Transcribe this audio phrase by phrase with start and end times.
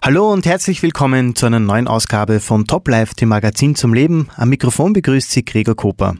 [0.00, 4.28] Hallo und herzlich willkommen zu einer neuen Ausgabe von Top Life, dem Magazin zum Leben.
[4.36, 6.16] Am Mikrofon begrüßt Sie Gregor Koper.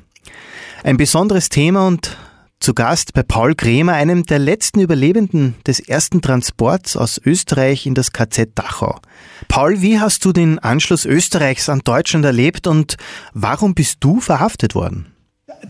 [0.85, 2.17] Ein besonderes Thema und
[2.61, 7.95] zu Gast bei Paul Kremer, einem der letzten Überlebenden des ersten Transports aus Österreich in
[7.95, 9.01] das KZ Dachau.
[9.49, 12.97] Paul, wie hast du den Anschluss Österreichs an Deutschland erlebt und
[13.35, 15.07] warum bist du verhaftet worden?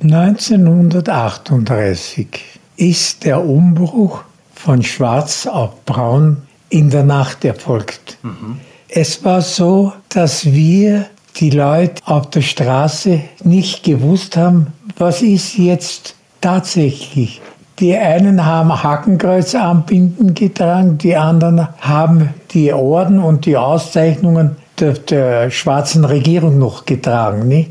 [0.02, 2.28] 1938
[2.76, 4.24] ist der Umbruch
[4.54, 6.42] von Schwarz auf Braun
[6.72, 8.18] in der Nacht erfolgt.
[8.22, 8.58] Mhm.
[8.88, 14.68] Es war so, dass wir, die Leute auf der Straße, nicht gewusst haben,
[14.98, 17.40] was ist jetzt tatsächlich.
[17.78, 25.50] Die einen haben Hakenkreuzarmbinden getragen, die anderen haben die Orden und die Auszeichnungen der, der
[25.50, 27.48] schwarzen Regierung noch getragen.
[27.48, 27.70] Nicht?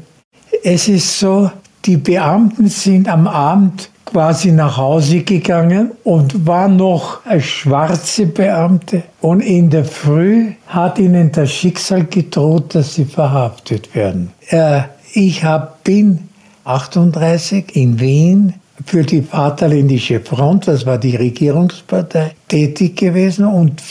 [0.63, 1.51] Es ist so,
[1.85, 9.03] die Beamten sind am Abend quasi nach Hause gegangen und war noch eine schwarze Beamte.
[9.21, 14.31] Und in der Früh hat ihnen das Schicksal gedroht, dass sie verhaftet werden.
[14.49, 14.81] Äh,
[15.13, 16.29] ich hab, bin
[16.65, 18.53] 38 in Wien
[18.85, 23.45] für die Vaterländische Front, das war die Regierungspartei, tätig gewesen.
[23.45, 23.81] Und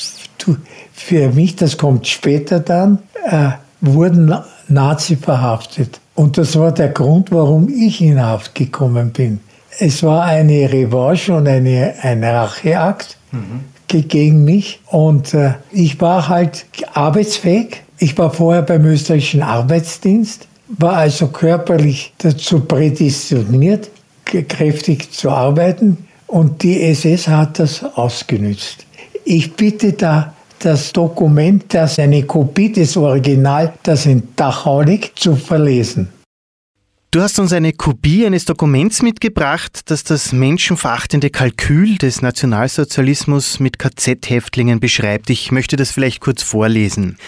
[0.93, 2.99] für mich, das kommt später dann,
[3.29, 4.35] äh, wurden
[4.69, 6.01] Nazi verhaftet.
[6.15, 9.41] Und das war der Grund, warum ich in Haft gekommen bin.
[9.79, 13.65] Es war eine Revanche und eine, ein Racheakt mhm.
[13.87, 14.81] gegen mich.
[14.87, 17.83] Und äh, ich war halt arbeitsfähig.
[17.99, 20.49] Ich war vorher beim österreichischen Arbeitsdienst,
[20.79, 23.91] war also körperlich dazu prädestiniert,
[24.25, 26.07] kräftig zu arbeiten.
[26.27, 28.87] Und die SS hat das ausgenützt.
[29.25, 35.37] Ich bitte da das Dokument, das eine Kopie des Original, das in Dachau liegt, zu
[35.37, 36.09] verlesen.
[37.13, 43.81] Du hast uns eine Kopie eines Dokuments mitgebracht, das das menschenverachtende Kalkül des Nationalsozialismus mit
[43.81, 45.29] KZ-Häftlingen beschreibt.
[45.29, 47.19] Ich möchte das vielleicht kurz vorlesen.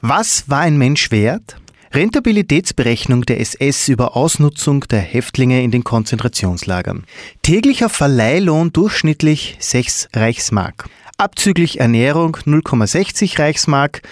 [0.00, 1.56] Was war ein Mensch wert?
[1.92, 7.04] Rentabilitätsberechnung der SS über Ausnutzung der Häftlinge in den Konzentrationslagern.
[7.42, 10.88] Täglicher Verleihlohn durchschnittlich 6 Reichsmark.
[11.18, 14.02] Abzüglich Ernährung 0,60 Reichsmark,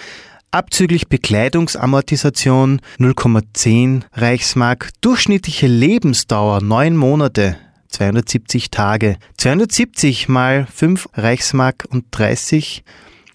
[0.53, 7.57] abzüglich Bekleidungsamortisation 0,10 Reichsmark, durchschnittliche Lebensdauer 9 Monate
[7.89, 9.17] 270 Tage.
[9.37, 12.83] 270 mal 5 Reichsmark und 30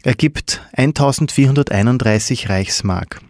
[0.02, 3.20] ergibt 1431 Reichsmark.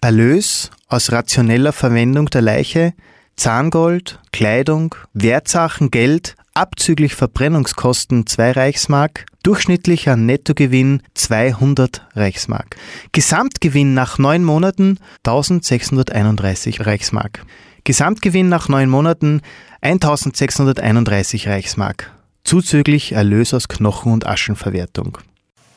[0.00, 2.94] Erlös aus rationeller Verwendung der Leiche,
[3.36, 12.76] Zahngold, Kleidung, Wertsachen, Geld, abzüglich Verbrennungskosten 2 Reichsmark, durchschnittlicher Nettogewinn 200 Reichsmark.
[13.12, 17.44] Gesamtgewinn nach neun Monaten 1631 Reichsmark.
[17.84, 19.42] Gesamtgewinn nach neun Monaten
[19.82, 22.10] 1631 Reichsmark.
[22.42, 25.18] Zuzüglich Erlös aus Knochen- und Aschenverwertung.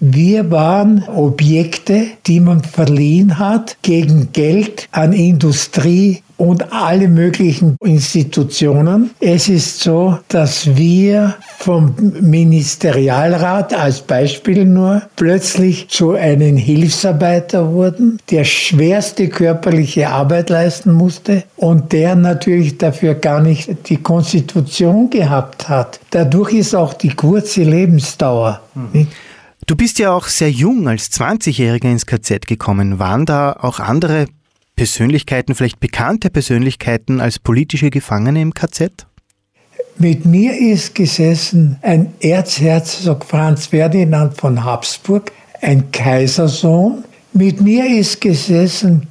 [0.01, 9.09] Wir waren Objekte, die man verliehen hat gegen Geld an Industrie und alle möglichen Institutionen.
[9.19, 18.19] Es ist so, dass wir vom Ministerialrat als Beispiel nur plötzlich zu einem Hilfsarbeiter wurden,
[18.31, 25.67] der schwerste körperliche Arbeit leisten musste und der natürlich dafür gar nicht die Konstitution gehabt
[25.67, 25.99] hat.
[26.11, 28.61] Dadurch ist auch die kurze Lebensdauer.
[28.75, 29.07] Mhm.
[29.69, 32.97] Du bist ja auch sehr jung als 20-Jähriger ins KZ gekommen.
[32.97, 34.25] Waren da auch andere
[34.75, 39.06] Persönlichkeiten, vielleicht bekannte Persönlichkeiten als politische Gefangene im KZ?
[40.00, 45.31] Mit mir ist gesessen ein Erzherzog Franz Ferdinand von Habsburg,
[45.62, 47.03] ein Kaisersohn.
[47.34, 49.06] Mit mir ist gesessen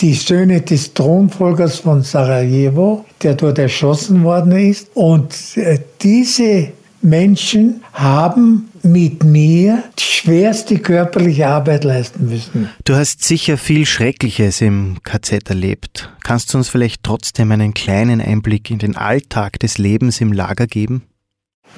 [0.00, 4.88] die Söhne des Thronfolgers von Sarajevo, der dort erschossen worden ist.
[4.94, 12.70] Und äh, diese Menschen haben mit mir die schwerste körperliche Arbeit leisten müssen.
[12.84, 16.10] Du hast sicher viel Schreckliches im KZ erlebt.
[16.24, 20.66] Kannst du uns vielleicht trotzdem einen kleinen Einblick in den Alltag des Lebens im Lager
[20.66, 21.02] geben?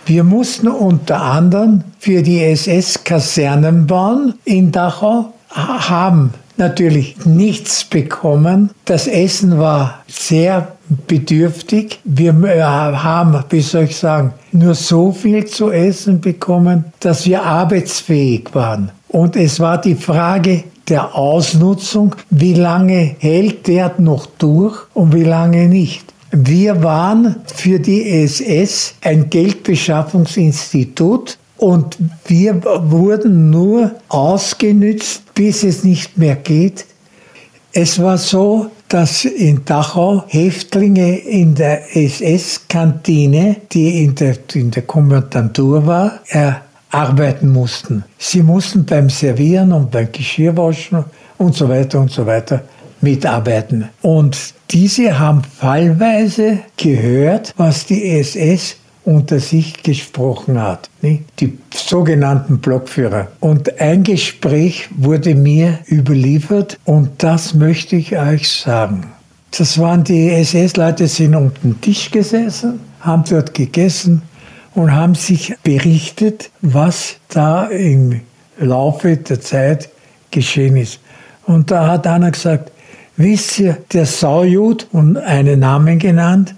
[0.06, 8.70] Wir mussten unter anderem für die SS-Kasernenbahn in Dachau haben natürlich nichts bekommen.
[8.84, 10.76] Das Essen war sehr
[11.08, 11.98] bedürftig.
[12.04, 17.42] Wir äh, haben, wie soll ich sagen, nur so viel zu essen bekommen, dass wir
[17.42, 18.92] arbeitsfähig waren.
[19.08, 25.24] Und es war die Frage der Ausnutzung, wie lange hält der noch durch und wie
[25.24, 26.04] lange nicht.
[26.32, 36.16] Wir waren für die SS ein Geldbeschaffungsinstitut und wir wurden nur ausgenützt, bis es nicht
[36.16, 36.86] mehr geht.
[37.72, 44.82] Es war so, dass in Dachau Häftlinge in der SS-Kantine, die in der, in der
[44.82, 46.20] Kommandantur war,
[46.90, 48.04] arbeiten mussten.
[48.18, 51.04] Sie mussten beim Servieren und beim Geschirrwaschen
[51.36, 52.62] und so weiter und so weiter
[53.02, 53.90] mitarbeiten.
[54.00, 58.76] Und diese haben fallweise gehört, was die SS
[59.10, 63.28] unter sich gesprochen hat, die sogenannten Blockführer.
[63.40, 69.08] Und ein Gespräch wurde mir überliefert und das möchte ich euch sagen.
[69.50, 74.22] Das waren die SS-Leute, sind um den Tisch gesessen, haben dort gegessen
[74.76, 78.20] und haben sich berichtet, was da im
[78.60, 79.88] Laufe der Zeit
[80.30, 81.00] geschehen ist.
[81.46, 82.70] Und da hat einer gesagt,
[83.16, 86.54] wisst ihr, der Saujud und einen Namen genannt,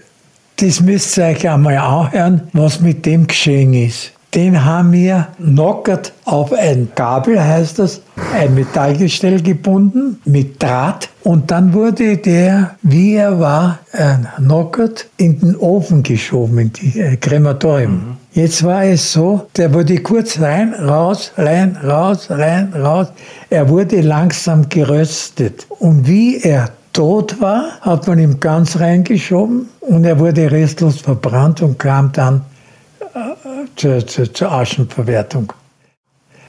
[0.57, 4.13] das müsst ihr euch einmal anhören, was mit dem geschehen ist.
[4.35, 8.01] Den haben wir knockert auf ein Kabel, heißt das,
[8.33, 11.11] ein Metallgestell gebunden mit Draht.
[11.23, 13.81] Und dann wurde der, wie er war,
[14.37, 17.93] knockert in den Ofen geschoben, in die äh, Krematorium.
[17.93, 18.17] Mhm.
[18.33, 23.09] Jetzt war es so, der wurde kurz rein, raus, rein, raus, rein, raus.
[23.51, 25.67] Er wurde langsam geröstet.
[25.79, 31.63] Und wie er tot war, hat man ihn ganz reingeschoben und er wurde restlos verbrannt
[31.63, 32.45] und kam dann
[33.01, 35.53] äh, zur, zur, zur Aschenverwertung.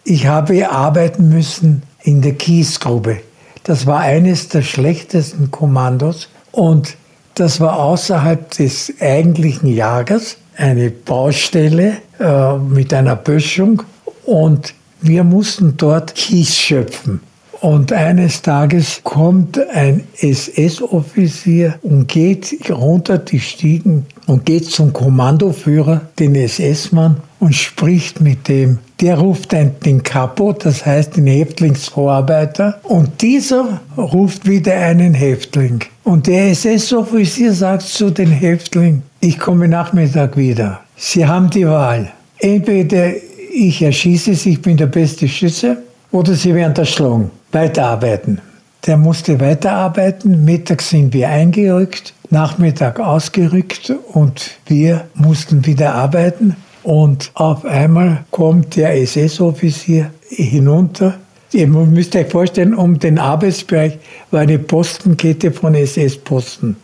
[0.04, 3.22] Ich habe arbeiten müssen in der Kiesgrube.
[3.64, 6.98] Das war eines der schlechtesten Kommandos und
[7.36, 13.84] das war außerhalb des eigentlichen Jagers eine Baustelle äh, mit einer Böschung
[14.26, 17.22] und wir mussten dort Kies schöpfen.
[17.64, 26.02] Und eines Tages kommt ein SS-Offizier und geht runter die Stiegen und geht zum Kommandoführer,
[26.20, 28.80] den SS-Mann, und spricht mit dem.
[29.00, 35.86] Der ruft den Kapo, das heißt den Häftlingsvorarbeiter, und dieser ruft wieder einen Häftling.
[36.04, 40.82] Und der SS-Offizier sagt zu den Häftlingen, ich komme Nachmittag wieder.
[40.98, 42.12] Sie haben die Wahl.
[42.40, 43.14] Entweder
[43.56, 45.78] ich erschieße Sie, ich bin der beste Schütze,
[46.14, 48.40] oder Sie werden erschlagen weiterarbeiten.
[48.86, 50.46] Der musste weiterarbeiten.
[50.46, 56.56] Mittags sind wir eingerückt, Nachmittag ausgerückt und wir mussten wieder arbeiten.
[56.84, 61.16] Und auf einmal kommt der SS-Offizier hinunter.
[61.52, 63.98] Ihr müsst euch vorstellen, um den Arbeitsbereich
[64.32, 66.76] war eine Postenkette von SS-Posten.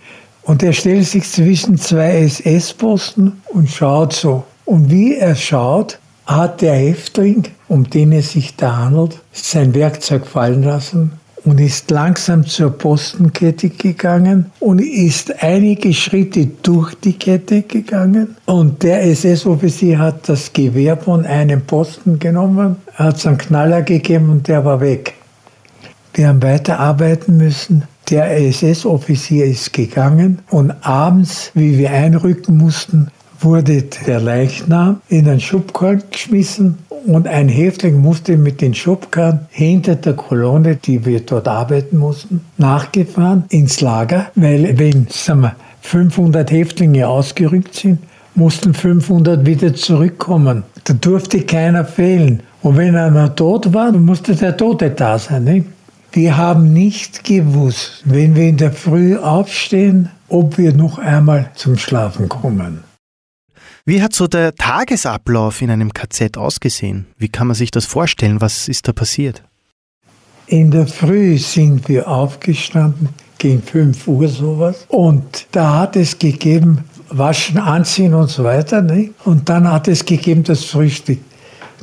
[0.43, 4.43] Und er stellt sich zwischen zwei SS-Posten und schaut so.
[4.65, 5.98] Und wie er schaut,
[6.29, 11.11] hat der Häftling, um den es sich da handelt, sein Werkzeug fallen lassen
[11.43, 18.35] und ist langsam zur Postenkette gegangen und ist einige Schritte durch die Kette gegangen.
[18.45, 24.29] Und der SS-Offizier hat das Gewehr von einem Posten genommen, hat es einen Knaller gegeben
[24.29, 25.15] und der war weg.
[26.13, 27.85] Wir haben weiterarbeiten müssen.
[28.09, 33.09] Der SS-Offizier ist gegangen und abends, wie wir einrücken mussten,
[33.39, 39.95] wurde der Leichnam in einen Schubkarren geschmissen und ein Häftling musste mit den Schubkarren hinter
[39.95, 46.51] der Kolonne, die wir dort arbeiten mussten, nachgefahren ins Lager, weil wenn sagen wir, 500
[46.51, 47.99] Häftlinge ausgerückt sind,
[48.35, 50.63] mussten 500 wieder zurückkommen.
[50.83, 52.43] Da durfte keiner fehlen.
[52.61, 55.45] Und wenn einer tot war, musste der Tote da sein.
[55.45, 55.65] Nicht?
[56.11, 61.77] Wir haben nicht gewusst, wenn wir in der Früh aufstehen, ob wir noch einmal zum
[61.77, 62.88] Schlafen kommen.
[63.89, 67.07] Wie hat so der Tagesablauf in einem KZ ausgesehen?
[67.17, 68.39] Wie kann man sich das vorstellen?
[68.39, 69.41] Was ist da passiert?
[70.45, 73.09] In der Früh sind wir aufgestanden,
[73.39, 74.85] gegen 5 Uhr sowas.
[74.89, 78.83] Und da hat es gegeben, waschen, anziehen und so weiter.
[78.83, 79.09] Ne?
[79.25, 81.21] Und dann hat es gegeben das Frühstück.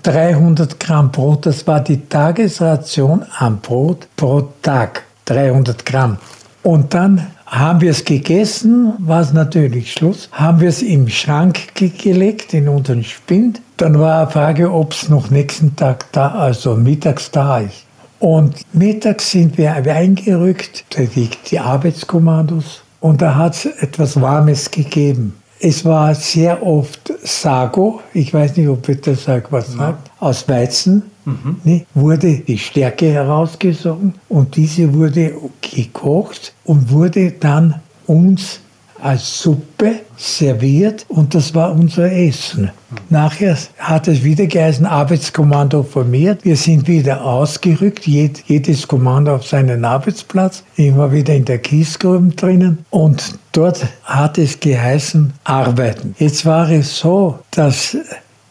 [0.04, 5.02] 300 Gramm Brot, das war die Tagesration am Brot pro Tag.
[5.25, 6.19] 300 Gramm.
[6.62, 10.29] Und dann haben wir es gegessen, war es natürlich Schluss.
[10.33, 13.61] Haben wir es im Schrank gelegt, in unseren Spind.
[13.76, 17.85] Dann war eine Frage, ob es noch nächsten Tag da, also mittags da ist.
[18.19, 25.35] Und mittags sind wir eingerückt, die, die Arbeitskommandos, und da hat es etwas Warmes gegeben.
[25.61, 30.49] Es war sehr oft Sago, ich weiß nicht, ob ihr das sagt, was sagt, aus
[30.49, 31.56] Weizen mhm.
[31.64, 37.75] ne, wurde die Stärke herausgesogen und diese wurde gekocht und wurde dann
[38.06, 38.61] uns
[39.02, 42.71] als Suppe serviert und das war unser Essen.
[43.11, 46.45] Nachher hat es wieder geheißen, Arbeitskommando formiert.
[46.45, 50.64] Wir sind wieder ausgerückt, jedes Kommando auf seinen Arbeitsplatz.
[50.76, 56.14] War wieder in der Kiesgrube drinnen und dort hat es geheißen, arbeiten.
[56.18, 57.97] Jetzt war es so, dass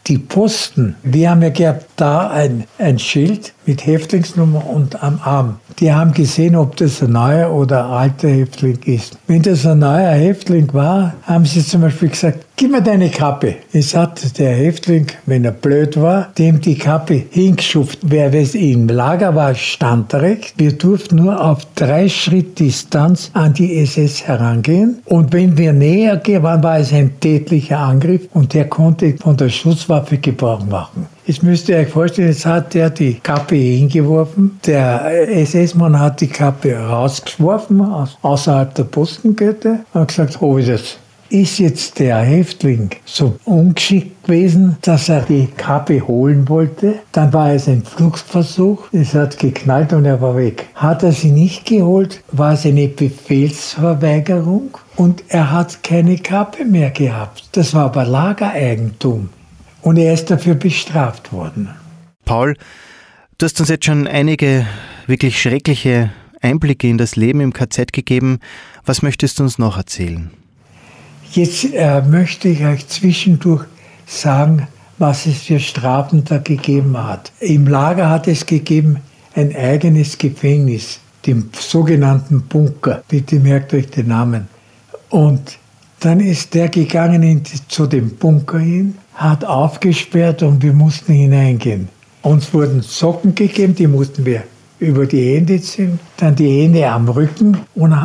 [0.07, 5.57] die Posten, wir haben ja gehabt da ein, ein Schild mit Häftlingsnummer und am Arm.
[5.79, 9.17] Die haben gesehen, ob das ein neuer oder ein alter Häftling ist.
[9.27, 13.55] Wenn das ein neuer Häftling war, haben sie zum Beispiel gesagt, gib mir deine Kappe.
[13.73, 17.99] Es hat der Häftling, wenn er blöd war, dem die Kappe hingeschuft.
[18.03, 20.53] Wer es im Lager war, standrecht.
[20.57, 25.01] Wir durften nur auf drei Schritt Distanz an die SS herangehen.
[25.05, 29.49] Und wenn wir näher waren, war es ein tätlicher Angriff und der konnte von der
[29.49, 31.07] Schusswaffe Gebrauch machen.
[31.27, 34.59] Jetzt müsst ihr euch vorstellen, jetzt hat der die Kappe hingeworfen.
[34.65, 37.81] Der SS-Mann hat die Kappe rausgeworfen,
[38.21, 40.97] außerhalb der Postenkette, und gesagt, hol ich das
[41.29, 46.95] ist jetzt der Häftling so ungeschickt gewesen, dass er die Kappe holen wollte.
[47.11, 50.67] Dann war es ein Fluchtversuch, es hat geknallt und er war weg.
[50.75, 56.91] Hat er sie nicht geholt, war es eine Befehlsverweigerung und er hat keine Kappe mehr
[56.91, 57.49] gehabt.
[57.53, 59.29] Das war aber Lagereigentum
[59.85, 61.69] und er ist dafür bestraft worden.
[62.25, 62.55] Paul,
[63.37, 64.65] du hast uns jetzt schon einige
[65.05, 66.11] wirklich schreckliche
[66.41, 68.39] Einblicke in das Leben im KZ gegeben.
[68.83, 70.31] Was möchtest du uns noch erzählen?
[71.33, 73.65] Jetzt äh, möchte ich euch zwischendurch
[74.07, 77.31] sagen, was es für Strafen da gegeben hat.
[77.39, 78.97] Im Lager hat es gegeben
[79.35, 83.03] ein eigenes Gefängnis, den sogenannten Bunker.
[83.07, 84.47] Bitte merkt euch den Namen.
[85.09, 85.59] Und
[85.99, 91.89] dann ist der gegangen in, zu dem Bunker hin, hat aufgesperrt und wir mussten hineingehen.
[92.21, 94.43] Uns wurden Socken gegeben, die mussten wir
[94.79, 97.95] über die Hände ziehen, dann die Hände am Rücken und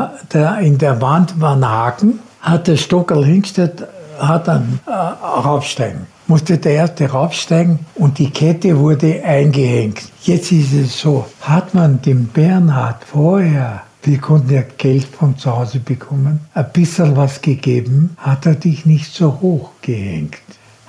[0.63, 3.87] in der Wand waren Haken hat der Stockerl hingestellt,
[4.19, 6.07] hat dann äh, raufsteigen.
[6.27, 10.01] Musste der erste raufsteigen und die Kette wurde eingehängt.
[10.23, 15.51] Jetzt ist es so, hat man dem Bernhard vorher, wir konnten ja Geld von zu
[15.51, 20.39] Hause bekommen, ein bisschen was gegeben, hat er dich nicht so hoch gehängt.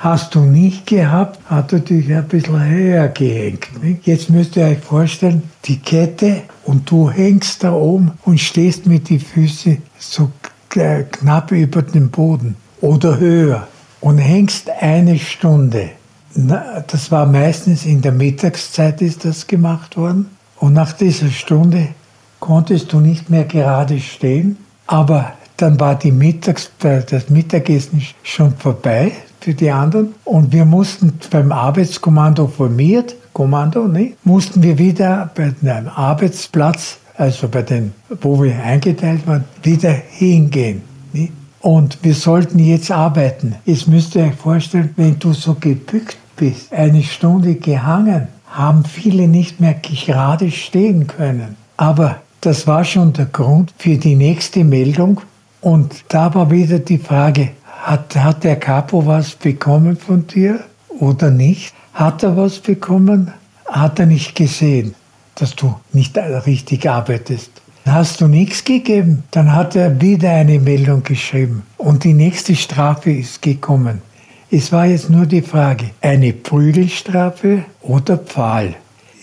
[0.02, 3.68] Hast du nicht gehabt, hat er dich ein bisschen höher gehängt.
[4.02, 9.12] Jetzt müsst ihr euch vorstellen, die Kette und du hängst da oben und stehst mit
[9.12, 10.32] den Füßen so
[10.70, 13.68] knapp über dem Boden oder höher
[14.00, 15.92] und hängst eine Stunde.
[16.34, 20.32] Das war meistens in der Mittagszeit ist das gemacht worden.
[20.58, 21.90] Und nach dieser Stunde
[22.40, 29.12] konntest du nicht mehr gerade stehen, aber dann war die Mittags, das Mittagessen schon vorbei
[29.42, 35.54] für die anderen und wir mussten beim Arbeitskommando formiert, Kommando, ne, mussten wir wieder bei
[35.62, 40.82] einem Arbeitsplatz also bei den, wo wir eingeteilt waren, wieder hingehen.
[41.14, 41.32] Nicht?
[41.60, 43.56] Und wir sollten jetzt arbeiten.
[43.66, 49.28] Jetzt müsst ihr euch vorstellen, wenn du so gebückt bist, eine Stunde gehangen, haben viele
[49.28, 51.56] nicht mehr gerade stehen können.
[51.78, 55.22] Aber das war schon der Grund für die nächste Meldung.
[55.62, 57.50] Und da war wieder die Frage,
[57.82, 61.74] hat, hat der Capo was bekommen von dir oder nicht?
[61.94, 63.34] Hat er was bekommen?
[63.66, 64.96] Hat er nicht gesehen
[65.36, 67.50] dass du nicht richtig arbeitest.
[67.86, 73.12] Hast du nichts gegeben, dann hat er wieder eine Meldung geschrieben und die nächste Strafe
[73.12, 74.04] ist gekommen.
[74.52, 78.76] Es war jetzt nur die Frage, eine Prügelstrafe oder Pfahl.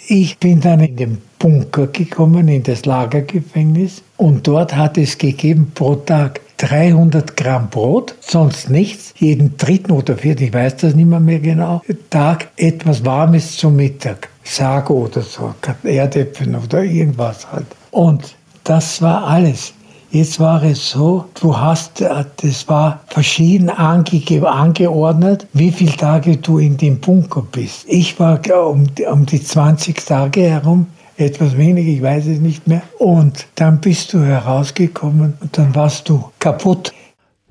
[0.08, 5.70] Ich bin dann in den Bunker gekommen, in das Lagergefängnis und dort hat es gegeben
[5.72, 9.14] pro Tag 300 Gramm Brot, sonst nichts.
[9.16, 13.76] Jeden dritten oder vierten, ich weiß das nicht mehr, mehr genau, Tag etwas Warmes zum
[13.76, 14.28] Mittag.
[14.44, 17.66] Sago oder so, Erdäpfel oder irgendwas halt.
[17.90, 18.34] Und
[18.64, 19.72] das war alles.
[20.10, 26.38] Jetzt war es so, du hast, äh, das war verschieden ange angeordnet, wie viele Tage
[26.38, 27.84] du in dem Bunker bist.
[27.86, 30.86] Ich war um, um die 20 Tage herum,
[31.18, 32.82] etwas weniger, ich weiß es nicht mehr.
[32.98, 36.92] Und dann bist du herausgekommen und dann warst du kaputt.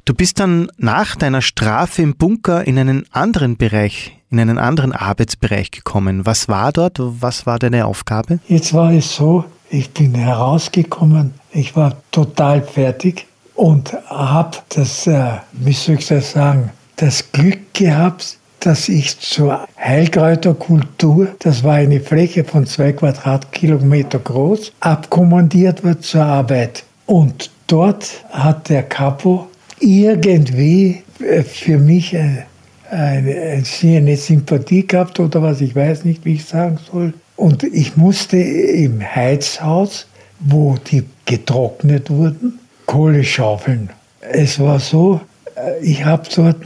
[0.06, 4.92] Du bist dann nach deiner Strafe im Bunker in einen anderen Bereich in einen anderen
[4.92, 6.26] Arbeitsbereich gekommen.
[6.26, 6.98] Was war dort?
[7.00, 8.40] Was war deine Aufgabe?
[8.48, 15.38] Jetzt war es so, ich bin herausgekommen, ich war total fertig und habe das, äh,
[15.54, 22.02] wie soll ich das sagen, das Glück gehabt, dass ich zur Heilkräuterkultur, das war eine
[22.02, 26.84] Fläche von zwei Quadratkilometer groß, abkommandiert wird zur Arbeit.
[27.06, 29.48] Und dort hat der Capo
[29.80, 32.44] irgendwie äh, für mich äh,
[32.92, 37.14] eine, eine Sympathie gehabt oder was, ich weiß nicht, wie ich sagen soll.
[37.38, 40.08] Und ich musste im Heizhaus,
[40.42, 43.92] wo die getrocknet wurden, Kohle schaufeln.
[44.20, 45.22] Es war so,
[45.56, 46.66] äh, ich habe dort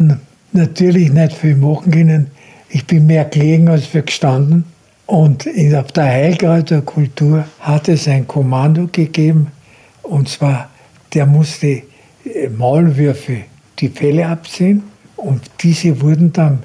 [0.53, 2.27] natürlich nicht viel machen können.
[2.69, 4.65] Ich bin mehr gelegen als für gestanden.
[5.05, 9.47] Und auf der Heilkräuterkultur hat es ein Kommando gegeben,
[10.03, 10.69] und zwar,
[11.13, 11.83] der musste äh,
[12.57, 13.43] Maulwürfe
[13.79, 14.83] die Fälle abziehen
[15.17, 16.59] und diese wurden dann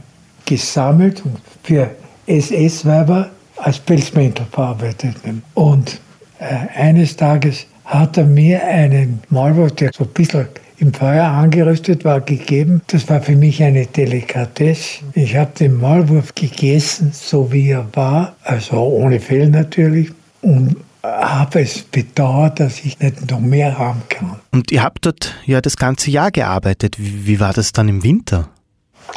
[0.44, 1.90] gesammelt und für
[2.26, 5.16] SS-Weiber als Pelzmäntel verarbeitet.
[5.54, 6.00] Und
[6.38, 10.46] äh, eines Tages hat er mir einen Maulwurf, der so ein bisschen
[10.78, 12.82] im Feuer angeröstet war, gegeben.
[12.88, 15.04] Das war für mich eine Delikatesse.
[15.14, 20.12] Ich habe den Maulwurf gegessen, so wie er war, also ohne Fell natürlich.
[20.42, 24.36] Und habe es bedauert, dass ich nicht noch mehr haben kann.
[24.52, 26.98] Und ihr habt dort ja das ganze Jahr gearbeitet.
[26.98, 28.48] Wie, wie war das dann im Winter?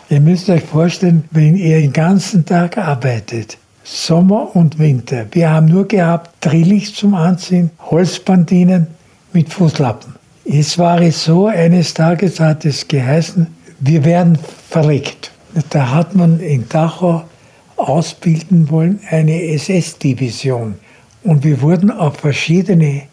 [0.10, 5.25] Ihr müsst euch vorstellen, wenn ihr den ganzen Tag arbeitet, Sommer und Winter.
[5.32, 8.88] Wir haben nur gehabt Drillich zum Anziehen, Holzbandinen
[9.34, 10.19] mit Fußlappen.
[10.51, 13.46] Es war so, eines Tages hat es geheißen,
[13.82, 14.36] wir werden
[14.68, 15.29] verlegt.
[15.70, 17.24] Da hat man in Dachau
[17.77, 20.74] ausbilden wollen eine SS-Division.
[21.24, 23.03] Und wir wurden auf verschiedene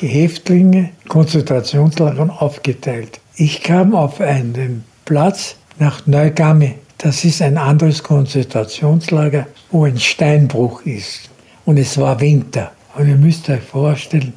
[0.00, 3.20] Häftlinge, Konzentrationslager aufgeteilt.
[3.36, 6.74] Ich kam auf einen Platz nach Neugamme.
[6.98, 11.30] Das ist ein anderes Konzentrationslager, wo ein Steinbruch ist.
[11.64, 12.72] Und es war Winter.
[12.96, 14.32] Und ihr müsst euch vorstellen,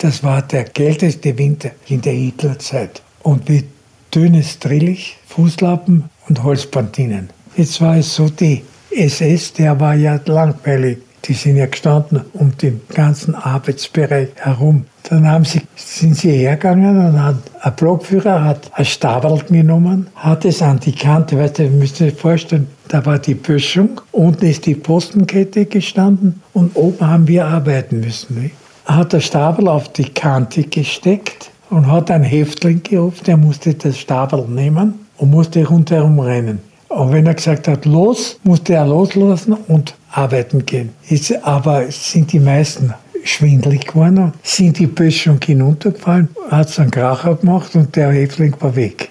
[0.00, 3.02] das war der kälteste Winter in der Hitlerzeit.
[3.22, 3.66] Und mit
[4.14, 7.30] dünnes Drillich, Fußlappen und Holzpantinen.
[7.54, 10.98] Jetzt war es so, die SS, der war ja langweilig.
[11.26, 14.86] Die sind ja gestanden um den ganzen Arbeitsbereich herum.
[15.02, 20.46] Dann haben sie, sind sie hergegangen und hat, ein Blockführer hat ein Stabel genommen, hat
[20.46, 24.46] es an die Kante, weißt du, ihr müsst euch vorstellen, da war die Böschung, unten
[24.46, 28.40] ist die Postenkette gestanden und oben haben wir arbeiten müssen.
[28.40, 28.54] Nicht?
[28.90, 33.96] Hat der Stabel auf die Kante gesteckt und hat einen Häftling gerufen, der musste das
[33.96, 36.58] Stabel nehmen und musste rundherum rennen.
[36.88, 40.90] Und wenn er gesagt hat, los, musste er loslassen und arbeiten gehen.
[41.06, 42.92] Jetzt aber sind die meisten
[43.22, 48.74] schwindlig geworden, sind die Böschung hinuntergefallen, hat es einen Kracher gemacht und der Häftling war
[48.74, 49.10] weg.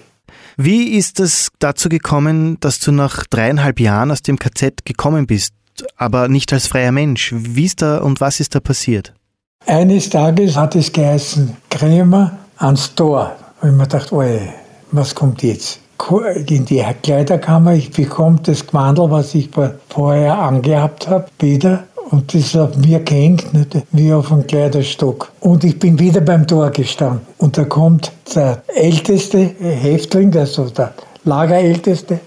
[0.58, 5.54] Wie ist es dazu gekommen, dass du nach dreieinhalb Jahren aus dem KZ gekommen bist,
[5.96, 7.32] aber nicht als freier Mensch?
[7.34, 9.14] Wie ist da und was ist da passiert?
[9.66, 13.32] Eines Tages hat es geheißen, Krämer ans Tor.
[13.60, 14.10] Und ich mir gedacht,
[14.90, 15.78] was kommt jetzt?
[16.46, 17.74] in die Kleiderkammer.
[17.74, 19.50] Ich bekomme das Gewandel, was ich
[19.88, 21.84] vorher angehabt habe, wieder.
[22.10, 23.76] Und das auf mir gehängt, nicht?
[23.92, 25.30] wie auf einem Kleiderstock.
[25.40, 27.20] Und ich bin wieder beim Tor gestanden.
[27.38, 30.94] Und da kommt der älteste Häftling, also der
[31.24, 32.18] Lagerälteste,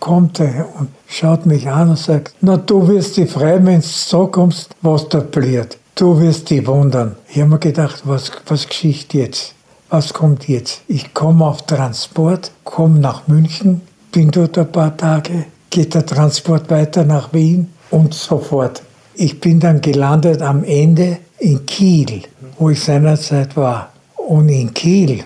[0.00, 4.26] kommt und schaut mich an und sagt, na du wirst dich freuen, wenn du so
[4.26, 5.78] kommst, was da bliert.
[5.94, 7.16] Du wirst dich wundern.
[7.28, 9.54] Ich habe mir gedacht, was, was Geschichte jetzt?
[9.90, 10.82] was kommt jetzt?
[10.88, 16.70] Ich komme auf Transport, komme nach München, bin dort ein paar Tage, geht der Transport
[16.70, 18.82] weiter nach Wien und so fort.
[19.14, 22.22] Ich bin dann gelandet am Ende in Kiel,
[22.58, 23.92] wo ich seinerzeit war.
[24.16, 25.24] Und in Kiel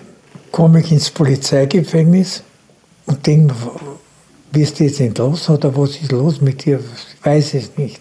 [0.51, 2.43] komme ich ins Polizeigefängnis
[3.05, 3.53] und denke,
[4.51, 6.79] wie ist jetzt los oder was ist los mit dir?
[6.79, 7.99] Ich weiß es nicht.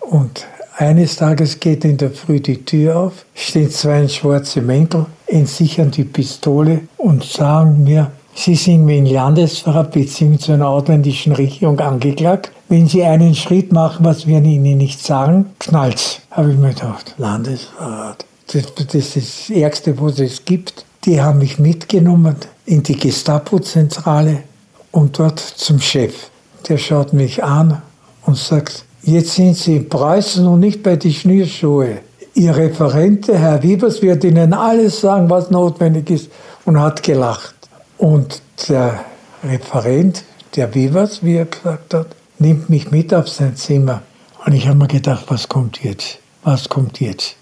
[0.00, 5.90] Und eines Tages geht in der Früh die Tür auf, stehen zwei schwarze Mäntel, entsichern
[5.90, 12.50] die Pistole und sagen mir, Sie sind wegen Landesverbeziehung zu einer ausländischen Regierung angeklagt.
[12.68, 16.20] Wenn Sie einen Schritt machen, was wir Ihnen nicht sagen, knallt's.
[16.30, 18.24] Habe ich mir gedacht, Landesverrat.
[18.52, 20.86] Das, das ist das Ärgste, was es gibt.
[21.04, 24.44] Die haben mich mitgenommen in die Gestapo-Zentrale
[24.92, 26.30] und dort zum Chef.
[26.68, 27.82] Der schaut mich an
[28.24, 31.98] und sagt, Jetzt sind Sie in Preußen und nicht bei den Schnürschuhe.
[32.34, 36.30] Ihr Referent, Herr Wiebers, wird Ihnen alles sagen, was notwendig ist
[36.64, 37.54] und hat gelacht.
[37.98, 39.00] Und der
[39.42, 40.22] Referent,
[40.54, 42.06] der Wiebers, wie er gesagt hat,
[42.38, 44.02] nimmt mich mit auf sein Zimmer.
[44.46, 46.18] Und ich habe mir gedacht, was kommt jetzt?
[46.44, 47.34] Was kommt jetzt?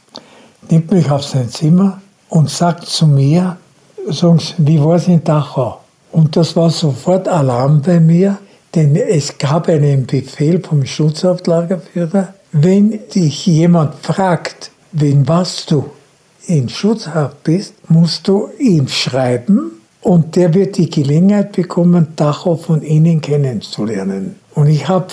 [0.70, 3.58] Nimmt mich auf sein Zimmer und sagt zu mir,
[4.08, 5.80] sagen Sie, wie war es in Dachau?
[6.10, 8.38] Und das war sofort Alarm bei mir.
[8.74, 15.90] Denn es gab einen Befehl vom Schutzhaftlagerführer, wenn dich jemand fragt, wen warst du
[16.46, 22.82] in Schutzhaft bist, musst du ihm schreiben und der wird die Gelegenheit bekommen, Dachau von
[22.82, 24.36] innen kennenzulernen.
[24.54, 25.08] Und ich habe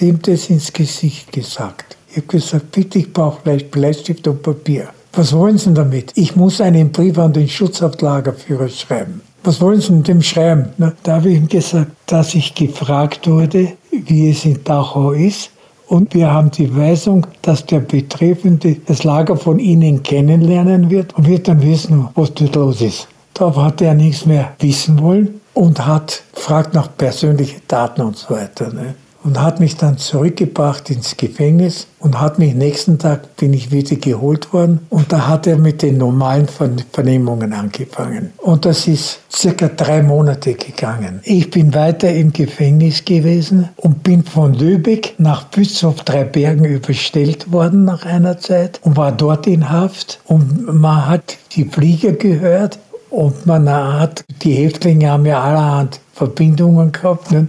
[0.00, 1.96] dem das ins Gesicht gesagt.
[2.10, 4.88] Ich habe gesagt, bitte, ich brauche vielleicht Bleistift und Papier.
[5.12, 6.12] Was wollen Sie damit?
[6.14, 10.70] Ich muss einen Brief an den Schutzhaftlagerführer schreiben was wollen Sie mit dem schreiben?
[10.78, 15.50] Na, da habe ich ihm gesagt, dass ich gefragt wurde, wie es in Dachau ist.
[15.86, 21.26] Und wir haben die Weisung, dass der Betreffende das Lager von Ihnen kennenlernen wird und
[21.26, 23.08] wird dann wissen, was dort los ist.
[23.32, 28.34] Darauf hat er nichts mehr wissen wollen und hat gefragt nach persönlichen Daten und so
[28.34, 28.72] weiter.
[28.72, 28.94] Ne?
[29.24, 33.96] Und hat mich dann zurückgebracht ins Gefängnis und hat mich nächsten Tag bin ich wieder
[33.96, 36.46] geholt worden und da hat er mit den normalen
[36.92, 41.20] Vernehmungen angefangen und das ist circa drei Monate gegangen.
[41.24, 47.84] Ich bin weiter im Gefängnis gewesen und bin von Lübeck nach Bützow Dreibergen überstellt worden
[47.84, 52.78] nach einer Zeit und war dort in Haft und man hat die Flieger gehört
[53.10, 57.46] Und man hat, die Häftlinge haben ja allerhand Verbindungen gehabt, ne?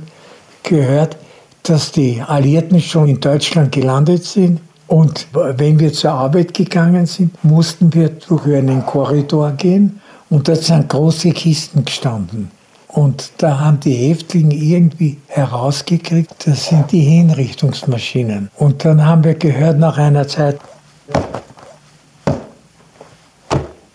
[0.64, 1.18] gehört,
[1.70, 4.60] dass die Alliierten schon in Deutschland gelandet sind.
[4.88, 10.02] Und wenn wir zur Arbeit gegangen sind, mussten wir durch einen Korridor gehen
[10.32, 12.50] und dort sind große Kisten gestanden.
[12.88, 18.50] Und da haben die Häftlinge irgendwie herausgekriegt, das sind die Hinrichtungsmaschinen.
[18.58, 20.60] Und dann haben wir gehört nach einer Zeit,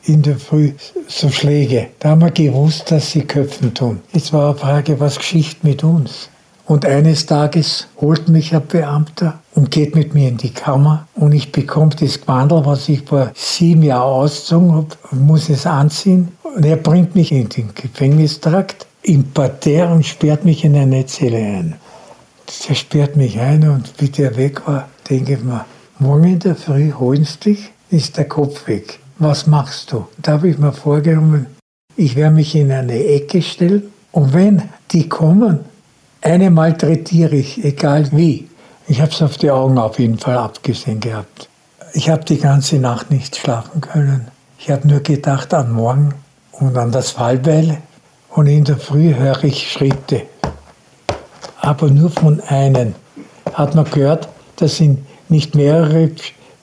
[0.04, 0.74] in der Früh
[1.08, 1.88] so Schläge.
[1.98, 4.00] Da haben wir gewusst, dass sie Köpfen tun.
[4.12, 6.28] Jetzt war eine Frage, was Geschichte mit uns?
[6.66, 11.32] Und eines Tages holt mich ein Beamter und geht mit mir in die Kammer und
[11.32, 16.28] ich bekomme das Gewandel, was ich vor sieben Jahren ausgezogen habe, muss es anziehen.
[16.42, 21.36] Und er bringt mich in den Gefängnistrakt im Parterre und sperrt mich in eine Zelle
[21.36, 21.74] ein.
[22.68, 25.66] Der sperrt mich ein und wie der weg war, denke ich mir,
[25.98, 29.00] morgen in der Früh holen sie dich, ist der Kopf weg.
[29.18, 30.06] Was machst du?
[30.18, 31.46] Da habe ich mir vorgenommen,
[31.96, 35.60] ich werde mich in eine Ecke stellen und wenn die kommen
[36.24, 38.48] eine malträtiere ich, egal wie.
[38.88, 41.48] Ich habe es auf die Augen auf jeden Fall abgesehen gehabt.
[41.92, 44.28] Ich habe die ganze Nacht nicht schlafen können.
[44.58, 46.14] Ich habe nur gedacht an morgen
[46.52, 47.78] und an das Fallbeil.
[48.30, 50.22] Und in der Früh höre ich Schritte.
[51.60, 52.94] Aber nur von einem.
[53.52, 56.10] Hat man gehört, das sind nicht mehrere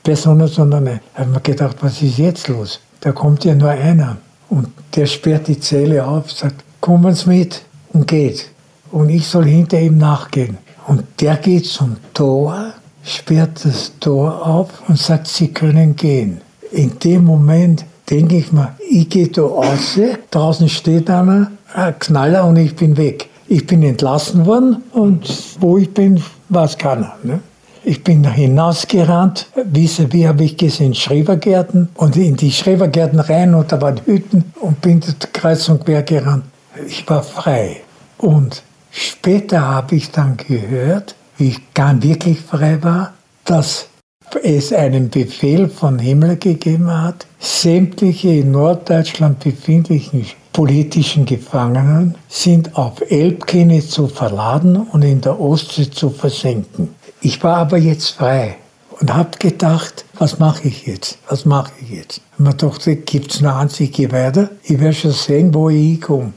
[0.03, 1.01] Personen, sondern eine.
[1.13, 2.81] Da hat man gedacht, was ist jetzt los?
[2.99, 4.17] Da kommt ja nur einer.
[4.49, 7.61] Und der sperrt die Zelle auf, sagt, kommen Sie mit
[7.93, 8.50] und geht
[8.91, 10.57] und ich soll hinter ihm nachgehen.
[10.87, 12.73] Und der geht zum Tor,
[13.03, 16.41] sperrt das Tor auf und sagt, Sie können gehen.
[16.71, 19.99] In dem Moment denke ich mir, ich gehe da raus,
[20.31, 23.29] draußen steht einer, ein Knaller und ich bin weg.
[23.47, 25.27] Ich bin entlassen worden und
[25.59, 27.13] wo ich bin, weiß keiner.
[27.23, 27.41] Ne?
[27.83, 33.81] Ich bin hinausgerannt, wie habe ich gesehen, Schrebergärten und in die Schrebergärten rein und da
[33.81, 35.01] waren Hütten und bin
[35.33, 36.45] kreuz und quer gerannt.
[36.87, 37.81] Ich war frei.
[38.17, 43.13] Und Später habe ich dann gehört, wie ich gar wirklich frei war,
[43.45, 43.87] dass
[44.43, 53.01] es einen Befehl von Himmler gegeben hat, sämtliche in Norddeutschland befindlichen politischen Gefangenen sind auf
[53.09, 56.89] Elbkenne zu verladen und in der Ostsee zu versenken.
[57.21, 58.57] Ich war aber jetzt frei
[58.99, 61.17] und habe gedacht, was mache ich jetzt?
[61.29, 62.21] Was mache ich jetzt?
[62.37, 64.49] Und man dachte, gibt es eine einzige weiter?
[64.63, 66.33] Ich werde schon sehen, wo ich hinkomme.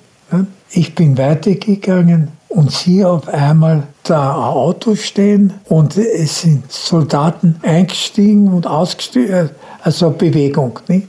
[0.70, 7.57] Ich bin weitergegangen und sehe auf einmal da ein Auto stehen und es sind Soldaten
[7.62, 9.50] eingestiegen und ausgestiegen,
[9.83, 10.79] also Bewegung.
[10.88, 11.09] Nicht?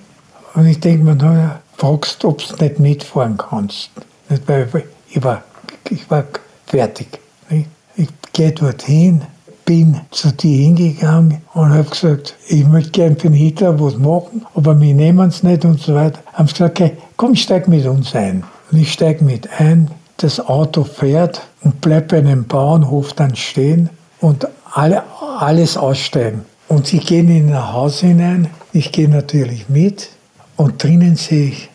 [0.56, 3.92] Und ich denke mir, naja, fragst, ob du nicht mitfahren kannst.
[4.30, 5.44] Ich war,
[5.90, 6.24] ich war
[6.66, 7.20] fertig.
[7.50, 7.70] Nicht?
[7.96, 9.22] Ich gehe dorthin,
[9.66, 14.46] bin zu dir hingegangen und habe gesagt, ich möchte gerne für den Hitler was machen,
[14.54, 16.20] aber wir nehmen es nicht und so weiter.
[16.34, 18.44] Haben sie gesagt, okay, komm, steig mit uns ein.
[18.72, 23.90] Und ich steige mit ein, das Auto fährt und bleibt bei einem Bauernhof dann stehen
[24.22, 25.04] und alle,
[25.40, 26.46] alles aussteigen.
[26.68, 30.10] Und sie gehen in ein Haus hinein, ich gehe natürlich mit
[30.56, 31.70] und drinnen sehe ich,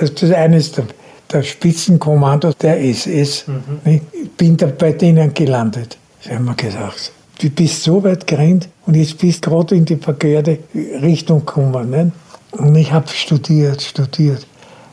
[0.00, 0.84] das ist eines der,
[1.30, 3.46] der Spitzenkommandos der SS.
[3.46, 3.80] Mhm.
[3.84, 5.96] Ich bin da bei denen gelandet.
[6.20, 9.96] Sie haben mir gesagt, du bist so weit gerannt und jetzt bist gerade in die
[9.96, 11.90] verkehrte Richtung gekommen.
[11.90, 12.12] Ne?
[12.52, 14.46] Und ich habe studiert, studiert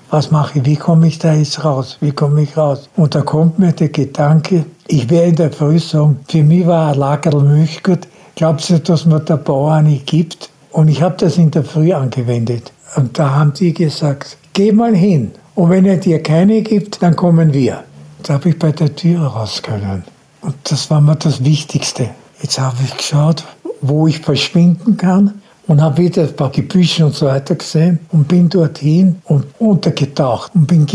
[0.10, 2.90] was mache ich, wie komme ich da jetzt raus, wie komme ich raus?
[2.96, 6.92] Und da kommt mir der Gedanke, ich werde in der Früh sagen, für mich war
[6.92, 10.50] ein Lagerl Milch gut, glaubst du, dass man der Bauer nicht gibt?
[10.72, 12.72] Und ich habe das in der Früh angewendet.
[12.96, 15.32] Und da haben die gesagt, geh mal hin.
[15.56, 17.84] Und wenn er dir keine gibt, dann kommen wir.
[18.24, 20.04] Da habe ich bei der Tür raus können.
[20.42, 22.10] Und das war mir das Wichtigste.
[22.42, 23.44] Jetzt habe ich geschaut,
[23.82, 28.28] wo ich verschwinden kann und habe wieder ein paar Gebüsche und so weiter gesehen und
[28.28, 30.88] bin dorthin und untergetaucht und bin,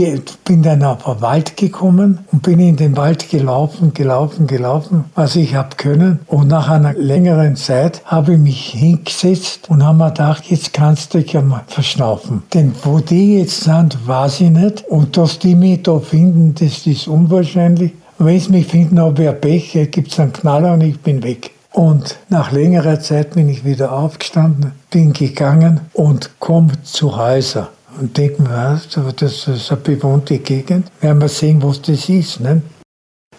[0.44, 5.36] bin dann auf den Wald gekommen und bin in den Wald gelaufen, gelaufen, gelaufen, was
[5.36, 6.18] ich habe können.
[6.26, 11.14] Und nach einer längeren Zeit habe ich mich hingesetzt und habe mir gedacht, jetzt kannst
[11.14, 12.42] du dich einmal verschnaufen.
[12.52, 14.84] Denn wo die jetzt sind, weiß ich nicht.
[14.88, 17.92] Und dass die mich da finden, das ist unwahrscheinlich.
[18.18, 21.22] wenn sie mich finden, habe ich ein Pech, gibt es einen Knaller und ich bin
[21.22, 21.53] weg.
[21.74, 27.68] Und nach längerer Zeit bin ich wieder aufgestanden, bin gegangen und komme zu Häuser.
[28.00, 28.80] Und denke mir,
[29.16, 32.40] das ist eine bewohnte Gegend, werden wir sehen, was das ist.
[32.40, 32.62] Ne?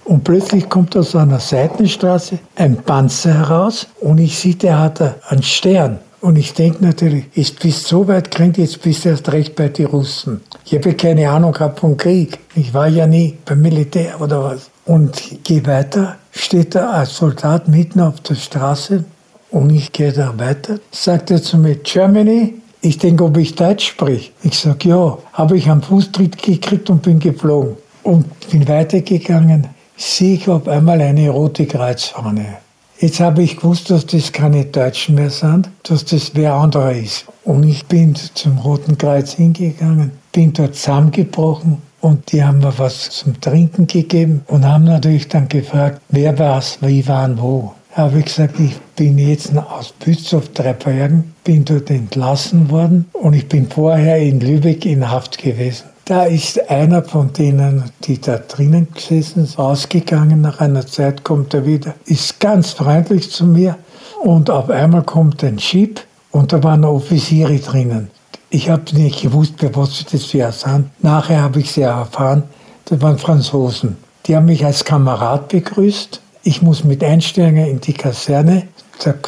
[0.04, 5.44] Und plötzlich kommt aus einer Seitenstraße ein Panzer heraus und ich sehe, der hat einen
[5.44, 6.00] Stern.
[6.20, 9.70] Und ich denke natürlich, jetzt bist so weit gerannt, jetzt bist du erst recht bei
[9.70, 10.42] den Russen.
[10.66, 12.40] Ich habe keine Ahnung gehabt vom Krieg.
[12.56, 14.70] Ich war ja nie beim Militär oder was.
[14.86, 19.04] Und gehe weiter, steht ein Soldat mitten auf der Straße
[19.52, 20.80] und ich gehe da weiter.
[20.92, 24.32] Sagt er zu mir, Germany Ich denke, ob ich Deutsch spreche.
[24.44, 25.18] Ich sage, ja.
[25.34, 27.78] Habe ich einen Fußtritt gekriegt und bin geflogen.
[28.04, 29.68] Und bin weitergegangen.
[29.98, 32.58] Sehe ich auf einmal eine rote Kreuzfahne.
[33.00, 37.26] Jetzt habe ich gewusst, dass das keine Deutschen mehr sind, dass das wer anderer ist.
[37.44, 43.10] Und ich bin zum Roten Kreuz hingegangen, bin dort zusammengebrochen und die haben mir was
[43.10, 47.74] zum Trinken gegeben und haben natürlich dann gefragt, wer war's, wie waren wo.
[47.94, 53.48] Habe ich gesagt, ich bin jetzt aus Bützow, Bergen, bin dort entlassen worden und ich
[53.48, 55.86] bin vorher in Lübeck in Haft gewesen.
[56.06, 60.42] Da ist einer von denen, die da drinnen gesessen sind, rausgegangen.
[60.42, 63.78] Nach einer Zeit kommt er wieder, ist ganz freundlich zu mir
[64.24, 68.10] und auf einmal kommt ein Jeep und da waren Offiziere drinnen.
[68.56, 70.90] Ich habe nicht gewusst, was das für sind.
[71.02, 72.44] Nachher habe ich sie erfahren,
[72.86, 73.98] das waren Franzosen.
[74.26, 78.68] Die haben mich als Kamerad begrüßt ich muss mit Einsteigen in die Kaserne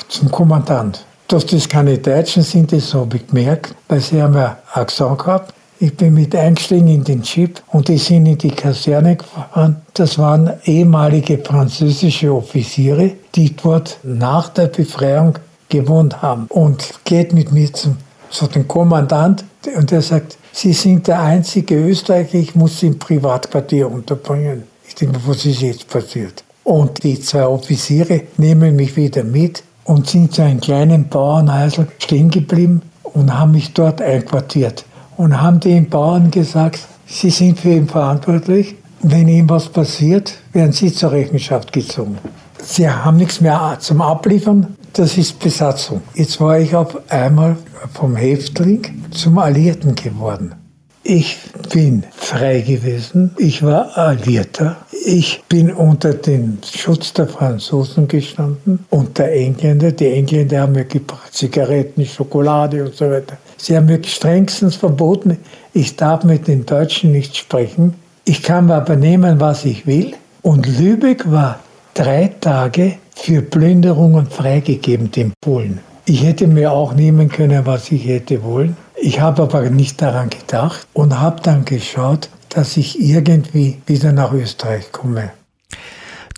[0.08, 1.04] zum Kommandant.
[1.28, 5.54] Dass das keine Deutschen sind, das habe ich gemerkt, weil sie haben ja Akzent gehabt.
[5.80, 9.82] Ich bin mit eingestiegen in den Jeep und die sind in die Kaserne gefahren.
[9.96, 16.46] Das waren ehemalige französische Offiziere, die dort nach der Befreiung gewohnt haben.
[16.50, 17.98] Und geht mit mir zum,
[18.30, 19.44] zu dem Kommandant
[19.76, 24.64] und der sagt, Sie sind der einzige Österreicher, ich muss Sie im Privatquartier unterbringen.
[24.88, 26.44] Ich denke, was ist jetzt passiert?
[26.64, 32.30] Und die zwei Offiziere nehmen mich wieder mit und sind zu einem kleinen Bauernhäusl stehen
[32.30, 34.86] geblieben und haben mich dort einquartiert.
[35.16, 38.76] Und haben den Bauern gesagt, sie sind für ihn verantwortlich.
[39.02, 42.18] Wenn ihm was passiert, werden sie zur Rechenschaft gezogen.
[42.62, 46.02] Sie haben nichts mehr zum Abliefern, das ist Besatzung.
[46.16, 47.58] Jetzt war ich auf einmal
[47.94, 50.56] vom Häftling zum Alliierten geworden.
[51.04, 51.38] Ich
[51.72, 53.32] bin frei gewesen.
[53.38, 54.76] Ich war Alliierter.
[55.06, 59.92] Ich bin unter dem Schutz der Franzosen gestanden und der Engländer.
[59.92, 63.38] Die Engländer haben mir gebracht Zigaretten, Schokolade und so weiter.
[63.56, 65.38] Sie haben mir strengstens verboten,
[65.74, 67.94] ich darf mit den Deutschen nicht sprechen.
[68.26, 70.14] Ich kann aber nehmen, was ich will.
[70.42, 71.60] Und Lübeck war
[71.94, 75.80] drei Tage für Plünderungen freigegeben, den Polen.
[76.06, 78.78] Ich hätte mir auch nehmen können, was ich hätte wollen.
[78.96, 84.32] Ich habe aber nicht daran gedacht und habe dann geschaut, dass ich irgendwie wieder nach
[84.32, 85.32] Österreich komme.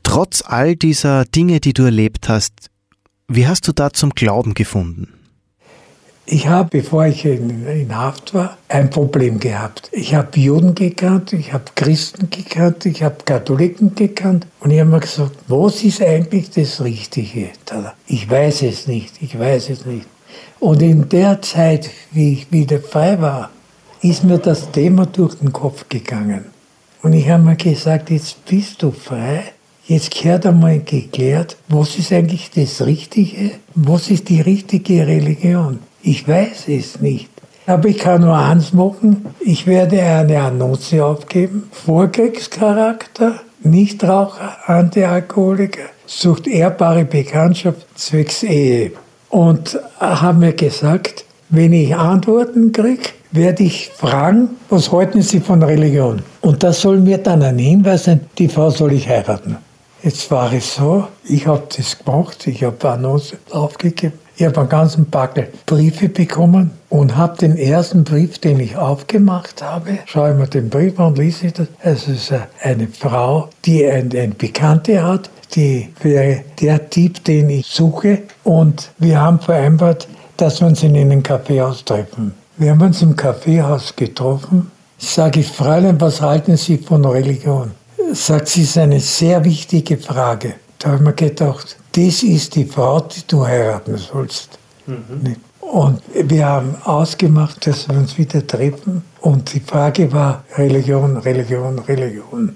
[0.04, 2.72] Trotz all dieser Dinge, die du erlebt hast,
[3.28, 5.19] wie hast du da zum Glauben gefunden?
[6.32, 9.90] Ich habe, bevor ich in, in, Haft war, ein Problem gehabt.
[9.92, 14.46] Ich habe Juden gekannt, ich habe Christen gekannt, ich habe Katholiken gekannt.
[14.60, 17.50] Und ich habe mir gesagt, was ist eigentlich das Richtige?
[18.06, 20.06] Ich weiß es nicht, ich weiß es nicht.
[20.60, 23.50] Und in der Zeit, wie ich wieder frei war,
[24.04, 26.46] ist mir das Thema durch den Kopf gegangen.
[27.02, 29.46] Und ich habe mir gesagt, jetzt bist du frei,
[29.88, 35.80] jetzt gehört einmal geklärt, was ist eigentlich das Richtige, was ist die richtige Religion.
[36.02, 37.30] Ich weiß es nicht.
[37.66, 46.48] Aber ich kann nur eins machen, ich werde eine Annonce aufgeben, Vorkriegscharakter, Nichtraucher, Antialkoholiker, sucht
[46.48, 48.94] ehrbare Bekanntschaft zwecks Ehe
[49.30, 55.62] und haben mir gesagt, wenn ich Antworten kriege, werde ich fragen, was halten Sie von
[55.62, 56.24] Religion?
[56.42, 59.58] Und das soll mir dann ein Hinweis sein, die Frau soll ich heiraten.
[60.02, 64.70] Jetzt war es so, ich habe das gemacht, ich habe Annonce aufgegeben, ich habe einen
[64.70, 70.38] ganzen Backel Briefe bekommen und habe den ersten Brief, den ich aufgemacht habe, schaue ich
[70.38, 71.68] mir den Brief an, lese ich das.
[71.84, 78.20] Es ist eine Frau, die eine Bekannte hat, die wäre der Typ, den ich suche.
[78.46, 82.34] Und wir haben vereinbart, dass wir uns in einem Kaffeehaus treffen.
[82.56, 84.72] Wir haben uns im Kaffeehaus getroffen.
[84.98, 87.72] Sage ich, Fräulein, was halten Sie von Religion?
[88.14, 90.54] Sagt sie, ist eine sehr wichtige Frage.
[90.78, 94.58] Da habe ich mir gedacht, das ist die Frau, die du heiraten sollst.
[94.86, 95.36] Mhm.
[95.60, 99.04] Und wir haben ausgemacht, dass wir uns wieder treffen.
[99.22, 102.56] Und die Frage war Religion, Religion, Religion.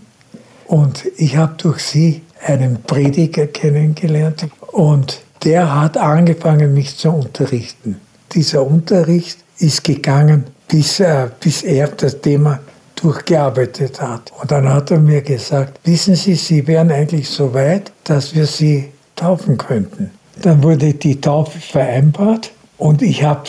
[0.66, 8.00] Und ich habe durch sie einen Prediger kennengelernt und der hat angefangen, mich zu unterrichten.
[8.34, 12.60] Dieser Unterricht ist gegangen, bis, äh, bis er das Thema
[12.96, 14.32] durchgearbeitet hat.
[14.40, 18.48] Und dann hat er mir gesagt, wissen Sie, Sie wären eigentlich so weit, dass wir
[18.48, 18.93] Sie
[19.24, 20.12] taufen könnten.
[20.42, 23.44] Dann wurde die Taufe vereinbart und ich habe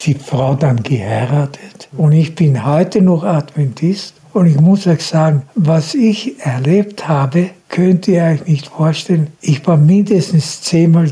[0.00, 1.88] die Frau dann geheiratet.
[1.96, 7.50] Und ich bin heute noch Adventist und ich muss euch sagen, was ich erlebt habe,
[7.68, 9.26] könnt ihr euch nicht vorstellen.
[9.42, 11.10] Ich war mindestens zehnmal,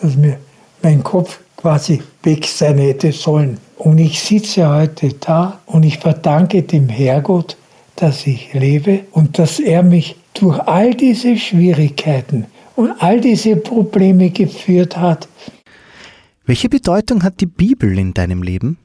[0.00, 0.38] dass mir
[0.82, 3.58] mein Kopf quasi weg sein hätte sollen.
[3.76, 7.58] Und ich sitze heute da und ich verdanke dem Herrgott,
[7.96, 14.30] dass ich lebe und dass er mich durch all diese Schwierigkeiten und all diese Probleme
[14.30, 15.28] geführt hat.
[16.44, 18.78] Welche Bedeutung hat die Bibel in deinem Leben?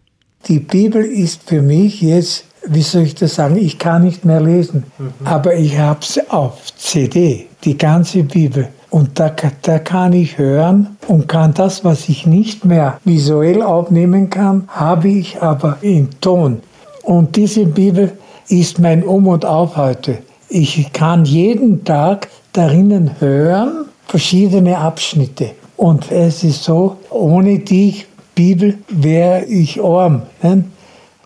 [0.47, 4.39] Die Bibel ist für mich jetzt, wie soll ich das sagen, ich kann nicht mehr
[4.39, 5.11] lesen, mhm.
[5.25, 8.69] aber ich habe es auf CD, die ganze Bibel.
[8.89, 14.29] Und da, da kann ich hören und kann das, was ich nicht mehr visuell aufnehmen
[14.29, 16.61] kann, habe ich aber in Ton.
[17.03, 20.19] Und diese Bibel ist mein Um und Auf heute.
[20.47, 25.51] Ich kann jeden Tag darinnen hören, verschiedene Abschnitte.
[25.75, 30.23] Und es ist so, ohne die Bibel wäre ich arm.
[30.41, 30.65] Ne?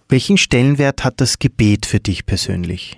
[0.10, 2.98] Welchen Stellenwert hat das Gebet für dich persönlich?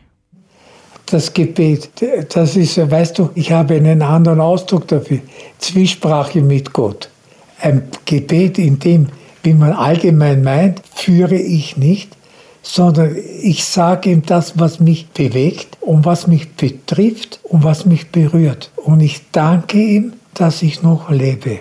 [1.05, 1.91] Das Gebet,
[2.33, 5.19] das ist, weißt du, ich habe einen anderen Ausdruck dafür.
[5.59, 7.09] Zwiesprache mit Gott.
[7.59, 9.09] Ein Gebet, in dem,
[9.43, 12.09] wie man allgemein meint, führe ich nicht,
[12.63, 18.09] sondern ich sage ihm das, was mich bewegt und was mich betrifft und was mich
[18.09, 18.71] berührt.
[18.77, 21.59] Und ich danke ihm, dass ich noch lebe.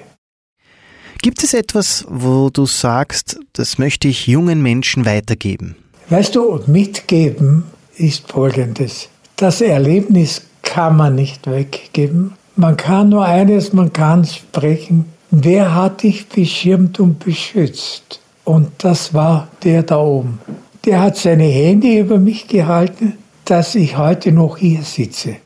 [1.20, 5.76] Gibt es etwas, wo du sagst, das möchte ich jungen Menschen weitergeben?
[6.08, 7.64] Weißt du, mitgeben
[7.96, 9.08] ist Folgendes.
[9.36, 12.32] Das Erlebnis kann man nicht weggeben.
[12.56, 15.06] Man kann nur eines, man kann sprechen.
[15.30, 18.20] Wer hat dich beschirmt und beschützt?
[18.44, 20.40] Und das war der da oben.
[20.84, 23.14] Der hat seine Hände über mich gehalten,
[23.44, 25.36] dass ich heute noch hier sitze.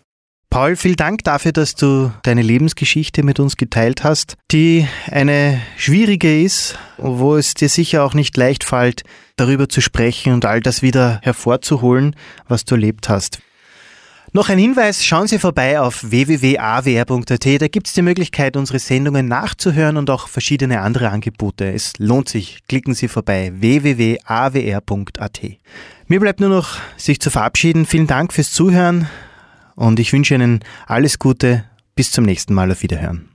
[0.48, 6.42] Paul, vielen Dank dafür, dass du deine Lebensgeschichte mit uns geteilt hast, die eine schwierige
[6.42, 9.02] ist, wo es dir sicher auch nicht leicht fällt,
[9.36, 12.16] darüber zu sprechen und all das wieder hervorzuholen,
[12.48, 13.40] was du erlebt hast.
[14.36, 17.46] Noch ein Hinweis, schauen Sie vorbei auf www.awr.at.
[17.62, 21.72] Da gibt es die Möglichkeit, unsere Sendungen nachzuhören und auch verschiedene andere Angebote.
[21.72, 22.58] Es lohnt sich.
[22.68, 25.40] Klicken Sie vorbei www.awr.at.
[26.08, 27.86] Mir bleibt nur noch, sich zu verabschieden.
[27.86, 29.08] Vielen Dank fürs Zuhören
[29.74, 31.64] und ich wünsche Ihnen alles Gute.
[31.94, 32.70] Bis zum nächsten Mal.
[32.70, 33.30] Auf Wiederhören.